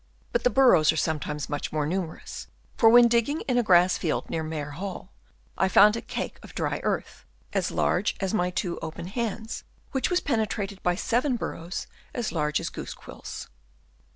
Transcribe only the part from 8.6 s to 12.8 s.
open hands, which was penetrated by seven bur rows, as large as